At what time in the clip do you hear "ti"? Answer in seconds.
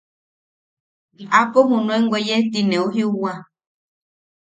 2.51-2.59